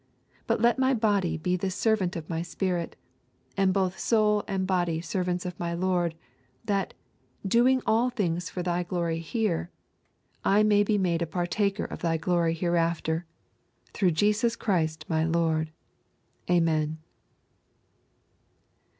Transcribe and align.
But 0.47 0.59
let 0.59 0.79
my 0.79 0.95
body 0.95 1.37
be 1.37 1.55
the 1.55 1.69
servant 1.69 2.15
of 2.15 2.27
my 2.27 2.41
spirit, 2.41 2.95
and 3.55 3.71
both 3.71 3.99
soul 3.99 4.43
and 4.47 4.65
body 4.65 4.99
servants 4.99 5.45
of 5.45 5.59
my 5.59 5.75
Lord, 5.75 6.15
that, 6.65 6.95
doing 7.45 7.83
all 7.85 8.09
things 8.09 8.49
for 8.49 8.63
Thy 8.63 8.81
glory 8.81 9.19
here, 9.19 9.69
I 10.43 10.63
may 10.63 10.81
be 10.83 10.97
made 10.97 11.21
a 11.21 11.27
partaker 11.27 11.85
of 11.85 11.99
Thy 12.01 12.17
glory 12.17 12.55
hereafter; 12.55 13.27
through 13.93 14.13
Jesus 14.13 14.55
Christ, 14.55 15.05
my 15.07 15.23
Lord. 15.23 15.71
Amen.' 16.49 16.97